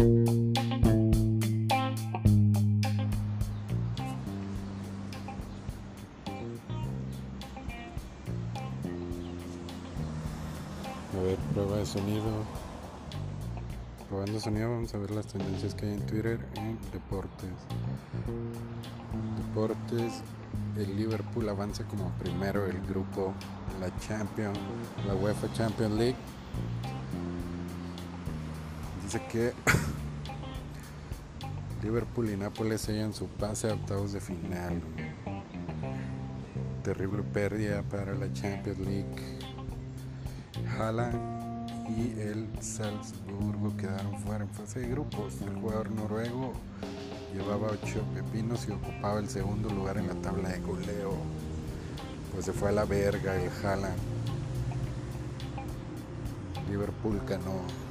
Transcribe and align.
A 0.00 0.04
ver, 11.22 11.36
prueba 11.52 11.76
de 11.76 11.84
sonido. 11.84 12.24
Probando 14.08 14.40
sonido, 14.40 14.70
vamos 14.70 14.94
a 14.94 14.98
ver 14.98 15.10
las 15.10 15.26
tendencias 15.26 15.74
que 15.74 15.84
hay 15.84 15.92
en 15.92 16.06
Twitter 16.06 16.48
en 16.54 16.78
deportes. 16.92 17.50
Deportes, 19.36 20.22
el 20.78 20.96
Liverpool 20.96 21.46
avanza 21.50 21.84
como 21.84 22.08
primero 22.12 22.64
el 22.64 22.80
grupo, 22.86 23.34
la 23.78 23.94
Champions, 23.98 24.58
la 25.06 25.14
UEFA 25.14 25.52
Champions 25.52 25.94
League. 25.96 26.16
Dice 29.10 29.26
que 29.26 29.52
Liverpool 31.82 32.30
y 32.30 32.36
Nápoles 32.36 32.82
sellan 32.82 33.12
su 33.12 33.26
pase 33.26 33.68
a 33.68 33.74
octavos 33.74 34.12
de 34.12 34.20
final. 34.20 34.80
Terrible 36.84 37.24
pérdida 37.24 37.82
para 37.82 38.14
la 38.14 38.32
Champions 38.32 38.78
League. 38.78 39.40
Haaland 40.78 41.90
y 41.90 42.20
el 42.20 42.48
Salzburgo 42.60 43.76
quedaron 43.76 44.16
fuera 44.20 44.44
en 44.44 44.50
fase 44.50 44.78
de 44.78 44.90
grupos. 44.90 45.42
El 45.42 45.56
jugador 45.56 45.90
noruego 45.90 46.52
llevaba 47.34 47.72
8 47.82 48.04
pepinos 48.14 48.68
y 48.68 48.70
ocupaba 48.70 49.18
el 49.18 49.28
segundo 49.28 49.70
lugar 49.70 49.98
en 49.98 50.06
la 50.06 50.14
tabla 50.22 50.50
de 50.50 50.60
goleo. 50.60 51.14
Pues 52.32 52.44
se 52.44 52.52
fue 52.52 52.68
a 52.68 52.72
la 52.72 52.84
verga 52.84 53.34
el 53.34 53.50
Haaland. 53.64 53.98
Liverpool 56.68 57.20
ganó 57.26 57.89